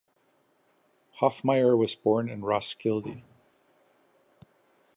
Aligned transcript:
Hoffmeyer 1.19 1.77
was 1.77 1.93
born 1.93 2.27
in 2.27 2.41
Roskilde. 2.43 3.21